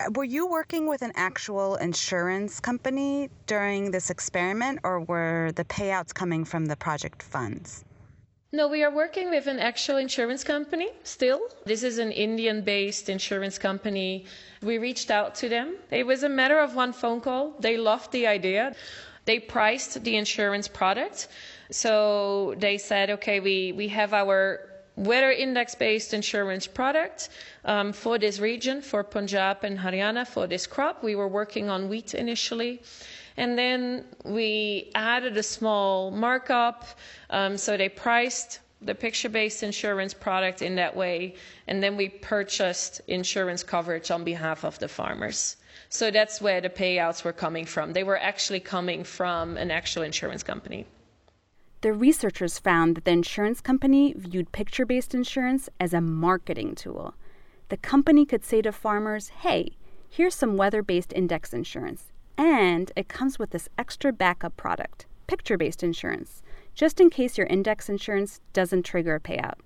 Uh, 0.00 0.10
were 0.14 0.24
you 0.24 0.46
working 0.46 0.88
with 0.88 1.02
an 1.02 1.12
actual 1.14 1.76
insurance 1.76 2.58
company 2.58 3.30
during 3.46 3.92
this 3.92 4.10
experiment, 4.10 4.80
or 4.82 5.00
were 5.00 5.52
the 5.54 5.64
payouts 5.64 6.12
coming 6.12 6.44
from 6.44 6.66
the 6.66 6.76
project 6.76 7.22
funds? 7.22 7.84
No, 8.52 8.66
we 8.66 8.82
are 8.82 8.90
working 8.90 9.30
with 9.30 9.46
an 9.46 9.60
actual 9.60 9.98
insurance 9.98 10.42
company 10.42 10.88
still. 11.04 11.40
This 11.64 11.82
is 11.84 11.98
an 11.98 12.10
Indian 12.10 12.62
based 12.62 13.08
insurance 13.08 13.58
company. 13.58 14.24
We 14.62 14.78
reached 14.78 15.10
out 15.10 15.34
to 15.36 15.48
them. 15.48 15.76
It 15.90 16.06
was 16.06 16.24
a 16.24 16.28
matter 16.28 16.58
of 16.58 16.74
one 16.74 16.92
phone 16.92 17.20
call. 17.20 17.54
They 17.60 17.76
loved 17.76 18.10
the 18.12 18.26
idea. 18.26 18.74
They 19.26 19.40
priced 19.40 20.02
the 20.02 20.16
insurance 20.16 20.68
product. 20.68 21.28
So 21.70 22.54
they 22.58 22.78
said, 22.78 23.10
okay, 23.10 23.40
we, 23.40 23.72
we 23.72 23.88
have 23.88 24.12
our 24.14 24.60
weather 24.96 25.30
index 25.30 25.74
based 25.74 26.14
insurance 26.14 26.66
product 26.66 27.28
um, 27.64 27.92
for 27.92 28.18
this 28.18 28.38
region, 28.38 28.80
for 28.80 29.04
Punjab 29.04 29.62
and 29.62 29.78
Haryana, 29.78 30.26
for 30.26 30.46
this 30.46 30.66
crop. 30.66 31.02
We 31.02 31.14
were 31.14 31.28
working 31.28 31.68
on 31.68 31.88
wheat 31.88 32.14
initially. 32.14 32.82
And 33.36 33.58
then 33.58 34.04
we 34.24 34.90
added 34.94 35.36
a 35.36 35.42
small 35.42 36.10
markup. 36.10 36.86
Um, 37.28 37.58
so 37.58 37.76
they 37.76 37.90
priced 37.90 38.60
the 38.80 38.94
picture 38.94 39.28
based 39.28 39.62
insurance 39.62 40.14
product 40.14 40.62
in 40.62 40.76
that 40.76 40.96
way. 40.96 41.34
And 41.66 41.82
then 41.82 41.96
we 41.96 42.08
purchased 42.08 43.02
insurance 43.06 43.62
coverage 43.62 44.10
on 44.10 44.24
behalf 44.24 44.64
of 44.64 44.78
the 44.78 44.88
farmers. 44.88 45.56
So 45.88 46.10
that's 46.10 46.40
where 46.40 46.60
the 46.60 46.70
payouts 46.70 47.24
were 47.24 47.32
coming 47.32 47.66
from. 47.66 47.92
They 47.92 48.04
were 48.04 48.18
actually 48.18 48.60
coming 48.60 49.04
from 49.04 49.56
an 49.56 49.70
actual 49.70 50.02
insurance 50.02 50.42
company. 50.42 50.86
The 51.86 51.92
researchers 51.92 52.58
found 52.58 52.96
that 52.96 53.04
the 53.04 53.12
insurance 53.12 53.60
company 53.60 54.12
viewed 54.16 54.50
picture 54.50 54.84
based 54.84 55.14
insurance 55.14 55.68
as 55.78 55.94
a 55.94 56.00
marketing 56.00 56.74
tool. 56.74 57.14
The 57.68 57.76
company 57.76 58.26
could 58.26 58.44
say 58.44 58.60
to 58.62 58.72
farmers, 58.72 59.28
hey, 59.28 59.76
here's 60.10 60.34
some 60.34 60.56
weather 60.56 60.82
based 60.82 61.12
index 61.12 61.52
insurance. 61.52 62.06
And 62.36 62.90
it 62.96 63.06
comes 63.06 63.38
with 63.38 63.50
this 63.50 63.68
extra 63.78 64.12
backup 64.12 64.56
product, 64.56 65.06
picture 65.28 65.56
based 65.56 65.84
insurance, 65.84 66.42
just 66.74 67.00
in 67.00 67.08
case 67.08 67.38
your 67.38 67.46
index 67.46 67.88
insurance 67.88 68.40
doesn't 68.52 68.82
trigger 68.82 69.14
a 69.14 69.20
payout. 69.20 69.60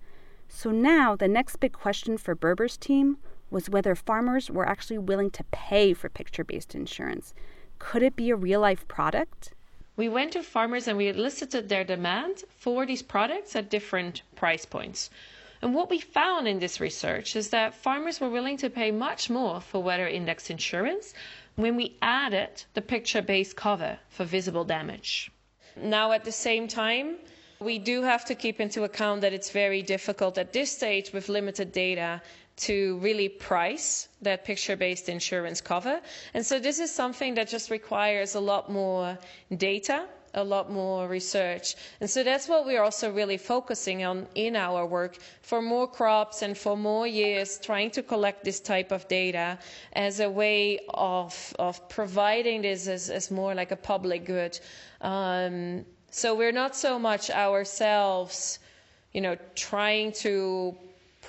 So 0.47 0.71
now 0.71 1.17
the 1.17 1.27
next 1.27 1.57
big 1.57 1.73
question 1.73 2.19
for 2.19 2.37
Berber's 2.37 2.77
team 2.77 3.17
was 3.51 3.71
whether 3.71 3.95
farmers 3.95 4.51
were 4.51 4.69
actually 4.69 4.99
willing 4.99 5.31
to 5.31 5.45
pay 5.53 5.95
for 5.95 6.11
picture 6.11 6.45
based 6.45 6.75
insurance. 6.75 7.33
Could 7.79 8.03
it 8.03 8.15
be 8.15 8.29
a 8.29 8.37
real 8.37 8.61
life 8.61 8.87
product? 8.89 9.55
We 10.01 10.09
went 10.09 10.33
to 10.33 10.43
farmers 10.43 10.89
and 10.89 10.97
we 10.97 11.09
elicited 11.09 11.69
their 11.69 11.85
demand 11.85 12.45
for 12.57 12.87
these 12.87 13.03
products 13.03 13.55
at 13.55 13.69
different 13.69 14.23
price 14.35 14.65
points. 14.65 15.11
And 15.61 15.75
what 15.75 15.91
we 15.91 16.01
found 16.01 16.49
in 16.49 16.59
this 16.59 16.81
research 16.81 17.37
is 17.37 17.51
that 17.51 17.75
farmers 17.75 18.19
were 18.19 18.31
willing 18.31 18.57
to 18.65 18.71
pay 18.71 18.93
much 18.93 19.29
more 19.29 19.61
for 19.61 19.83
weather 19.83 20.09
index 20.09 20.49
insurance 20.49 21.13
when 21.57 21.77
we 21.77 21.99
added 22.01 22.65
the 22.73 22.81
picture 22.81 23.21
based 23.21 23.57
cover 23.57 23.99
for 24.09 24.25
visible 24.25 24.65
damage. 24.65 25.31
Now, 25.77 26.13
at 26.13 26.25
the 26.25 26.33
same 26.33 26.67
time, 26.67 27.17
we 27.59 27.79
do 27.79 28.01
have 28.03 28.25
to 28.25 28.35
keep 28.35 28.59
into 28.59 28.85
account 28.85 29.21
that 29.21 29.35
it's 29.35 29.51
very 29.51 29.83
difficult 29.83 30.39
at 30.39 30.55
this 30.55 30.73
stage 30.73 31.13
with 31.13 31.29
limited 31.29 31.73
data 31.73 32.23
to 32.61 32.99
really 32.99 33.29
price 33.29 34.09
that 34.23 34.45
picture 34.45 34.77
based 34.77 35.09
insurance 35.09 35.61
cover. 35.61 36.01
And 36.35 36.45
so 36.45 36.59
this 36.59 36.79
is 36.79 36.91
something 36.95 37.35
that 37.35 37.49
just 37.49 37.71
requires 37.71 38.35
a 38.35 38.41
lot 38.41 38.71
more 38.71 39.19
data 39.57 40.07
a 40.35 40.45
lot 40.45 40.71
more 40.71 41.09
research. 41.09 41.75
And 42.01 42.09
so 42.09 42.23
that's 42.23 42.49
what 42.49 42.65
we're 42.67 42.83
also 42.83 43.11
really 43.13 43.37
focusing 43.37 44.05
on 44.05 44.27
in 44.35 44.57
our 44.57 44.87
work 44.87 45.19
for 45.43 45.61
more 45.61 45.89
crops 45.89 46.43
and 46.43 46.57
for 46.57 46.77
more 46.77 47.07
years, 47.07 47.59
trying 47.59 47.91
to 47.93 48.03
collect 48.03 48.45
this 48.45 48.61
type 48.61 48.93
of 48.93 49.09
data 49.09 49.59
as 49.95 50.21
a 50.21 50.31
way 50.31 50.81
of, 50.95 51.55
of 51.59 51.89
providing 51.89 52.63
this 52.63 52.87
as, 52.87 53.11
as 53.11 53.31
more 53.31 53.55
like 53.55 53.73
a 53.73 53.77
public 53.77 54.25
good. 54.25 54.59
Um, 55.01 55.85
so 56.11 56.35
we're 56.35 56.53
not 56.53 56.77
so 56.77 56.99
much 56.99 57.31
ourselves, 57.31 58.59
you 59.13 59.21
know, 59.21 59.37
trying 59.55 60.13
to 60.13 60.77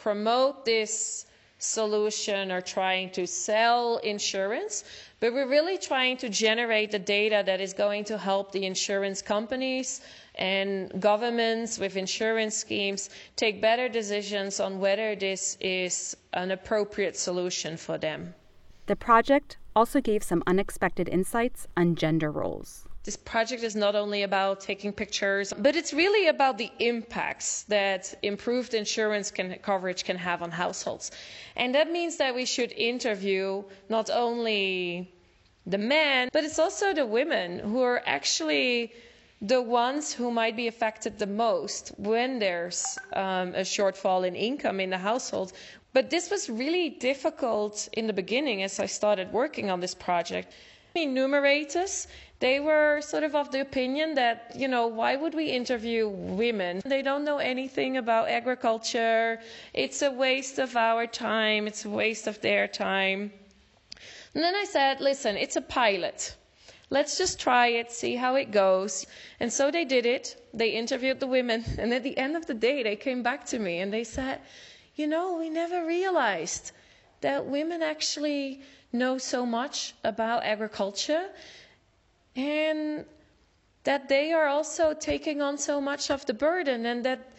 promote 0.01 0.65
this 0.65 1.25
solution 1.59 2.51
or 2.51 2.59
trying 2.59 3.11
to 3.11 3.27
sell 3.27 3.97
insurance, 3.97 4.83
but 5.19 5.31
we're 5.31 5.47
really 5.47 5.77
trying 5.77 6.17
to 6.17 6.27
generate 6.27 6.89
the 6.91 6.99
data 6.99 7.43
that 7.45 7.61
is 7.61 7.71
going 7.71 8.03
to 8.03 8.17
help 8.17 8.51
the 8.51 8.65
insurance 8.65 9.21
companies 9.21 10.01
and 10.35 10.99
governments 10.99 11.77
with 11.77 11.97
insurance 11.97 12.55
schemes 12.55 13.09
take 13.35 13.61
better 13.61 13.87
decisions 13.87 14.59
on 14.59 14.79
whether 14.79 15.15
this 15.15 15.57
is 15.61 16.17
an 16.33 16.49
appropriate 16.51 17.15
solution 17.15 17.77
for 17.77 17.97
them. 17.99 18.33
The 18.87 18.95
project 18.95 19.57
also 19.75 20.01
gave 20.01 20.23
some 20.23 20.41
unexpected 20.47 21.07
insights 21.07 21.67
on 21.77 21.95
gender 21.95 22.31
roles. 22.31 22.87
This 23.03 23.17
project 23.17 23.63
is 23.63 23.75
not 23.75 23.95
only 23.95 24.21
about 24.21 24.59
taking 24.61 24.93
pictures, 24.93 25.51
but 25.57 25.75
it's 25.75 25.91
really 25.91 26.27
about 26.27 26.59
the 26.59 26.71
impacts 26.77 27.63
that 27.63 28.13
improved 28.21 28.75
insurance 28.75 29.31
can, 29.31 29.57
coverage 29.63 30.03
can 30.03 30.17
have 30.17 30.43
on 30.43 30.51
households. 30.51 31.09
And 31.55 31.73
that 31.73 31.91
means 31.91 32.17
that 32.17 32.35
we 32.35 32.45
should 32.45 32.71
interview 32.73 33.63
not 33.89 34.11
only 34.11 35.11
the 35.65 35.79
men, 35.79 36.29
but 36.31 36.43
it's 36.43 36.59
also 36.59 36.93
the 36.93 37.07
women 37.07 37.57
who 37.57 37.81
are 37.81 38.03
actually 38.05 38.93
the 39.41 39.61
ones 39.61 40.13
who 40.13 40.29
might 40.29 40.55
be 40.55 40.67
affected 40.67 41.17
the 41.17 41.25
most 41.25 41.93
when 41.97 42.37
there's 42.37 42.99
um, 43.13 43.55
a 43.55 43.61
shortfall 43.61 44.27
in 44.27 44.35
income 44.35 44.79
in 44.79 44.91
the 44.91 44.97
household. 44.99 45.53
But 45.93 46.11
this 46.11 46.29
was 46.29 46.51
really 46.51 46.89
difficult 46.89 47.89
in 47.93 48.05
the 48.05 48.13
beginning 48.13 48.61
as 48.61 48.79
I 48.79 48.85
started 48.85 49.33
working 49.33 49.71
on 49.71 49.79
this 49.79 49.95
project. 49.95 50.53
Enumerators 50.95 52.07
they 52.41 52.59
were 52.59 52.99
sort 53.01 53.23
of 53.23 53.35
of 53.35 53.51
the 53.51 53.61
opinion 53.61 54.15
that, 54.15 54.51
you 54.55 54.67
know, 54.67 54.87
why 54.87 55.15
would 55.15 55.35
we 55.35 55.45
interview 55.51 56.09
women? 56.09 56.81
They 56.83 57.03
don't 57.03 57.23
know 57.23 57.37
anything 57.37 57.97
about 57.97 58.29
agriculture. 58.29 59.39
It's 59.73 60.01
a 60.01 60.09
waste 60.11 60.57
of 60.57 60.75
our 60.75 61.05
time, 61.05 61.67
it's 61.67 61.85
a 61.85 61.89
waste 61.89 62.25
of 62.27 62.41
their 62.41 62.67
time. 62.67 63.31
And 64.33 64.43
then 64.43 64.55
I 64.55 64.63
said, 64.65 65.01
listen, 65.01 65.37
it's 65.37 65.55
a 65.55 65.61
pilot. 65.61 66.35
Let's 66.89 67.15
just 67.17 67.39
try 67.39 67.67
it, 67.67 67.91
see 67.91 68.15
how 68.15 68.35
it 68.35 68.49
goes. 68.51 69.05
And 69.39 69.53
so 69.53 69.69
they 69.69 69.85
did 69.85 70.05
it. 70.07 70.43
They 70.53 70.69
interviewed 70.71 71.19
the 71.19 71.27
women. 71.27 71.63
And 71.77 71.93
at 71.93 72.03
the 72.03 72.17
end 72.17 72.35
of 72.35 72.47
the 72.47 72.53
day, 72.55 72.81
they 72.81 72.95
came 72.95 73.21
back 73.23 73.45
to 73.47 73.59
me 73.59 73.79
and 73.79 73.93
they 73.93 74.03
said, 74.03 74.39
you 74.95 75.05
know, 75.07 75.37
we 75.37 75.49
never 75.49 75.85
realized 75.85 76.71
that 77.21 77.45
women 77.45 77.81
actually 77.83 78.61
know 78.91 79.17
so 79.19 79.45
much 79.45 79.93
about 80.03 80.43
agriculture 80.43 81.29
and 82.35 83.05
that 83.83 84.07
they 84.09 84.31
are 84.31 84.47
also 84.47 84.93
taking 84.93 85.41
on 85.41 85.57
so 85.57 85.81
much 85.81 86.11
of 86.11 86.25
the 86.25 86.33
burden 86.33 86.85
and 86.85 87.03
that 87.03 87.31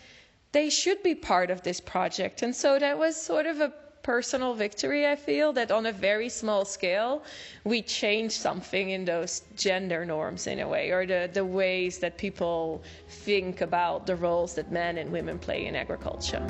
they 0.52 0.68
should 0.68 1.02
be 1.02 1.14
part 1.14 1.50
of 1.50 1.62
this 1.62 1.80
project. 1.80 2.42
And 2.42 2.54
so 2.54 2.78
that 2.78 2.98
was 2.98 3.16
sort 3.16 3.46
of 3.46 3.60
a 3.60 3.72
personal 4.02 4.52
victory, 4.54 5.06
I 5.06 5.14
feel, 5.14 5.52
that 5.52 5.70
on 5.70 5.86
a 5.86 5.92
very 5.92 6.28
small 6.28 6.64
scale, 6.64 7.22
we 7.64 7.80
changed 7.82 8.34
something 8.34 8.90
in 8.90 9.04
those 9.04 9.42
gender 9.56 10.04
norms 10.04 10.48
in 10.48 10.58
a 10.60 10.68
way, 10.68 10.90
or 10.90 11.06
the, 11.06 11.30
the 11.32 11.44
ways 11.44 11.98
that 11.98 12.18
people 12.18 12.82
think 13.08 13.60
about 13.60 14.06
the 14.06 14.16
roles 14.16 14.54
that 14.54 14.72
men 14.72 14.98
and 14.98 15.10
women 15.12 15.38
play 15.38 15.66
in 15.66 15.76
agriculture. 15.76 16.44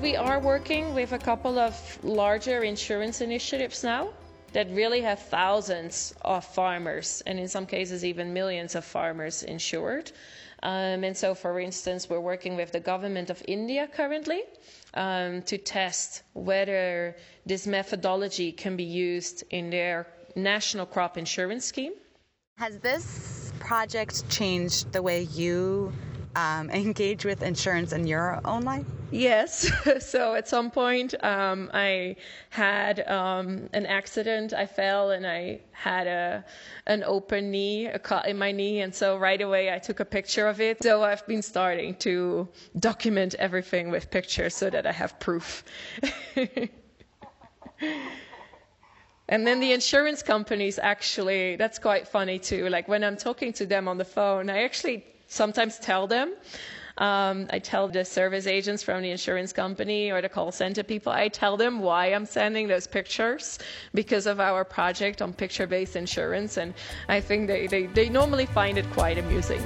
We 0.00 0.14
are 0.16 0.38
working 0.38 0.94
with 0.94 1.12
a 1.12 1.18
couple 1.18 1.58
of 1.58 1.74
larger 2.04 2.62
insurance 2.62 3.20
initiatives 3.20 3.82
now 3.82 4.10
that 4.52 4.70
really 4.70 5.00
have 5.02 5.18
thousands 5.20 6.14
of 6.22 6.44
farmers, 6.44 7.22
and 7.26 7.38
in 7.38 7.48
some 7.48 7.66
cases, 7.66 8.04
even 8.04 8.32
millions 8.32 8.74
of 8.74 8.84
farmers 8.84 9.42
insured. 9.42 10.12
Um, 10.62 11.04
and 11.04 11.16
so, 11.16 11.34
for 11.34 11.60
instance, 11.60 12.08
we're 12.10 12.20
working 12.20 12.56
with 12.56 12.72
the 12.72 12.80
government 12.80 13.30
of 13.30 13.42
India 13.46 13.88
currently 13.92 14.42
um, 14.94 15.42
to 15.42 15.56
test 15.58 16.22
whether 16.32 17.14
this 17.46 17.66
methodology 17.66 18.50
can 18.52 18.76
be 18.76 18.84
used 18.84 19.44
in 19.50 19.70
their 19.70 20.06
national 20.34 20.86
crop 20.86 21.16
insurance 21.16 21.64
scheme. 21.64 21.92
Has 22.56 22.78
this 22.78 23.52
project 23.60 24.28
changed 24.30 24.92
the 24.92 25.00
way 25.02 25.22
you 25.22 25.92
um, 26.36 26.70
engage 26.70 27.24
with 27.24 27.42
insurance 27.42 27.92
in 27.92 28.06
your 28.06 28.40
own 28.44 28.62
life? 28.62 28.86
Yes. 29.10 29.70
so 30.00 30.34
at 30.34 30.48
some 30.48 30.70
point, 30.70 31.14
um, 31.24 31.70
I 31.72 32.16
had 32.50 33.08
um, 33.08 33.68
an 33.72 33.86
accident. 33.86 34.52
I 34.52 34.66
fell 34.66 35.10
and 35.10 35.26
I 35.26 35.60
had 35.72 36.06
a 36.06 36.44
an 36.86 37.02
open 37.04 37.50
knee, 37.50 37.86
a 37.86 37.98
cut 37.98 38.26
in 38.26 38.38
my 38.38 38.52
knee, 38.52 38.80
and 38.80 38.94
so 38.94 39.16
right 39.16 39.40
away 39.40 39.72
I 39.72 39.78
took 39.78 40.00
a 40.00 40.04
picture 40.04 40.46
of 40.46 40.60
it. 40.60 40.82
So 40.82 41.02
I've 41.02 41.26
been 41.26 41.42
starting 41.42 41.94
to 41.96 42.48
document 42.78 43.34
everything 43.38 43.90
with 43.90 44.10
pictures 44.10 44.54
so 44.54 44.70
that 44.70 44.86
I 44.86 44.92
have 44.92 45.18
proof. 45.20 45.64
And 49.28 49.46
then 49.46 49.60
the 49.60 49.72
insurance 49.72 50.22
companies 50.22 50.78
actually, 50.78 51.56
that's 51.56 51.78
quite 51.78 52.08
funny 52.08 52.38
too. 52.38 52.68
Like 52.70 52.88
when 52.88 53.04
I'm 53.04 53.16
talking 53.16 53.52
to 53.54 53.66
them 53.66 53.86
on 53.86 53.98
the 53.98 54.04
phone, 54.04 54.48
I 54.48 54.62
actually 54.62 55.04
sometimes 55.28 55.78
tell 55.78 56.06
them. 56.06 56.34
Um, 56.98 57.46
I 57.50 57.60
tell 57.60 57.86
the 57.86 58.04
service 58.04 58.48
agents 58.48 58.82
from 58.82 59.02
the 59.02 59.10
insurance 59.12 59.52
company 59.52 60.10
or 60.10 60.20
the 60.20 60.28
call 60.28 60.50
center 60.50 60.82
people, 60.82 61.12
I 61.12 61.28
tell 61.28 61.56
them 61.56 61.78
why 61.78 62.06
I'm 62.06 62.26
sending 62.26 62.66
those 62.66 62.88
pictures 62.88 63.60
because 63.94 64.26
of 64.26 64.40
our 64.40 64.64
project 64.64 65.22
on 65.22 65.32
picture 65.32 65.68
based 65.68 65.94
insurance. 65.94 66.56
And 66.56 66.74
I 67.08 67.20
think 67.20 67.46
they, 67.46 67.68
they, 67.68 67.86
they 67.86 68.08
normally 68.08 68.46
find 68.46 68.78
it 68.78 68.90
quite 68.90 69.16
amusing. 69.16 69.62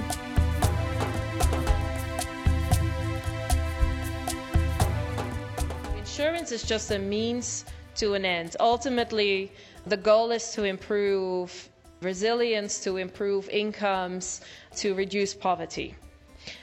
Insurance 5.97 6.53
is 6.53 6.63
just 6.65 6.91
a 6.91 6.99
means 6.99 7.65
to 7.95 8.13
an 8.13 8.27
end. 8.27 8.57
Ultimately, 8.61 9.51
the 9.87 9.97
goal 9.97 10.33
is 10.33 10.53
to 10.53 10.65
improve 10.65 11.71
resilience, 12.05 12.79
to 12.85 12.97
improve 12.97 13.49
incomes, 13.49 14.41
to 14.77 14.95
reduce 14.95 15.35
poverty. 15.35 15.95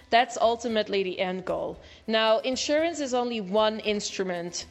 That's 0.10 0.38
ultimately 0.42 1.04
the 1.04 1.20
end 1.20 1.46
goal. 1.46 1.80
Now, 2.08 2.40
insurance 2.40 3.00
is 3.00 3.14
only 3.14 3.42
one 3.42 3.80
instrument 3.80 4.66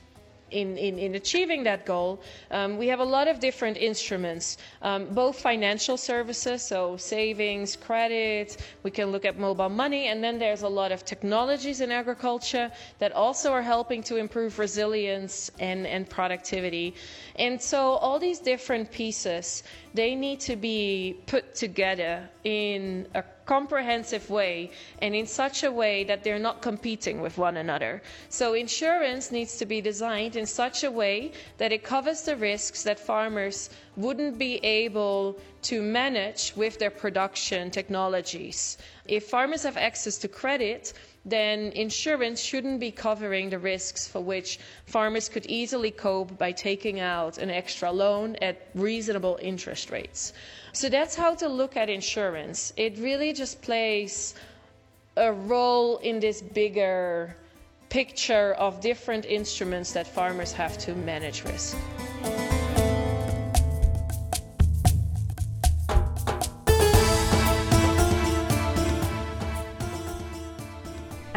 in, 0.50 0.76
in, 0.78 0.98
in, 0.98 1.14
achieving 1.14 1.64
that 1.64 1.84
goal, 1.84 2.20
um, 2.50 2.78
we 2.78 2.86
have 2.88 3.00
a 3.00 3.04
lot 3.04 3.28
of 3.28 3.40
different 3.40 3.76
instruments, 3.76 4.56
um, 4.82 5.06
both 5.14 5.38
financial 5.40 5.96
services, 5.96 6.62
so 6.62 6.96
savings, 6.96 7.76
credit, 7.76 8.56
we 8.82 8.90
can 8.90 9.10
look 9.12 9.24
at 9.24 9.38
mobile 9.38 9.68
money, 9.68 10.06
and 10.06 10.22
then 10.24 10.38
there's 10.38 10.62
a 10.62 10.68
lot 10.68 10.92
of 10.92 11.04
technologies 11.04 11.80
in 11.80 11.90
agriculture 11.90 12.70
that 12.98 13.12
also 13.12 13.52
are 13.52 13.62
helping 13.62 14.02
to 14.02 14.16
improve 14.16 14.58
resilience 14.58 15.50
and, 15.58 15.86
and 15.86 16.08
productivity. 16.08 16.94
And 17.36 17.60
so 17.60 17.92
all 17.96 18.18
these 18.18 18.38
different 18.38 18.90
pieces, 18.90 19.62
they 19.94 20.14
need 20.14 20.40
to 20.40 20.56
be 20.56 21.16
put 21.26 21.54
together 21.54 22.28
in 22.44 23.06
a 23.14 23.22
comprehensive 23.46 24.28
way 24.28 24.70
and 25.00 25.14
in 25.14 25.26
such 25.26 25.62
a 25.64 25.72
way 25.72 26.04
that 26.04 26.22
they're 26.22 26.38
not 26.38 26.60
competing 26.60 27.20
with 27.22 27.38
one 27.38 27.56
another. 27.56 28.02
So 28.28 28.52
insurance 28.52 29.32
needs 29.32 29.56
to 29.56 29.64
be 29.66 29.80
designed 29.80 30.36
in 30.36 30.44
such 30.46 30.84
a 30.84 30.90
way 30.90 31.32
that 31.56 31.72
it 31.72 31.82
covers 31.82 32.22
the 32.22 32.36
risks 32.36 32.82
that 32.82 33.00
farmers 33.00 33.70
wouldn't 33.96 34.38
be 34.38 34.56
able 34.64 35.38
to 35.62 35.80
manage 35.82 36.52
with 36.56 36.78
their 36.78 36.90
production 36.90 37.70
technologies. 37.70 38.76
If 39.06 39.24
farmers 39.28 39.62
have 39.62 39.78
access 39.78 40.18
to 40.18 40.28
credit, 40.28 40.92
then 41.30 41.72
insurance 41.72 42.40
shouldn't 42.40 42.80
be 42.80 42.90
covering 42.90 43.50
the 43.50 43.58
risks 43.58 44.06
for 44.06 44.20
which 44.20 44.58
farmers 44.86 45.28
could 45.28 45.46
easily 45.46 45.90
cope 45.90 46.36
by 46.38 46.52
taking 46.52 47.00
out 47.00 47.38
an 47.38 47.50
extra 47.50 47.90
loan 47.90 48.36
at 48.36 48.68
reasonable 48.74 49.38
interest 49.42 49.90
rates. 49.90 50.32
So 50.72 50.88
that's 50.88 51.14
how 51.14 51.34
to 51.36 51.48
look 51.48 51.76
at 51.76 51.88
insurance. 51.88 52.72
It 52.76 52.98
really 52.98 53.32
just 53.32 53.62
plays 53.62 54.34
a 55.16 55.32
role 55.32 55.98
in 55.98 56.20
this 56.20 56.40
bigger 56.42 57.36
picture 57.88 58.52
of 58.54 58.80
different 58.80 59.24
instruments 59.24 59.92
that 59.92 60.06
farmers 60.06 60.52
have 60.52 60.78
to 60.78 60.94
manage 60.94 61.44
risk. 61.44 61.76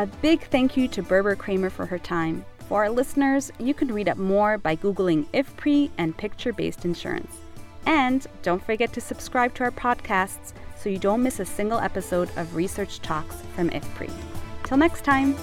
A 0.02 0.08
big 0.08 0.42
thank 0.42 0.76
you 0.76 0.88
to 0.88 1.04
Berber 1.04 1.36
Kramer 1.36 1.70
for 1.70 1.86
her 1.86 2.00
time. 2.00 2.44
For 2.68 2.86
our 2.86 2.90
listeners, 2.90 3.52
you 3.60 3.76
can 3.76 3.94
read 3.94 4.10
up 4.10 4.18
more 4.18 4.58
by 4.58 4.76
Googling 4.76 5.28
IFPRI 5.28 5.92
and 6.00 6.18
picture 6.18 6.52
based 6.52 6.86
insurance. 6.86 7.32
And 7.86 8.26
don't 8.42 8.66
forget 8.66 8.92
to 8.94 9.00
subscribe 9.02 9.54
to 9.54 9.64
our 9.64 9.70
podcasts 9.70 10.54
so 10.76 10.90
you 10.90 10.98
don't 10.98 11.22
miss 11.22 11.40
a 11.40 11.46
single 11.46 11.78
episode 11.78 12.36
of 12.36 12.56
Research 12.56 13.00
Talks 13.02 13.36
from 13.56 13.70
IFPRI. 13.70 14.12
Till 14.64 14.78
next 14.78 15.04
time. 15.04 15.36